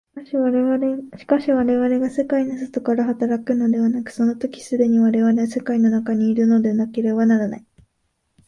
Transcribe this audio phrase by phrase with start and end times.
[1.19, 7.65] しかし我々が世界の外から働くのではなく、その時既に我々は世界の中にいるのでなければならない。